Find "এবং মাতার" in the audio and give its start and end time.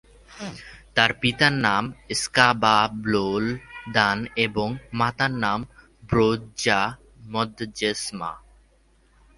4.45-5.31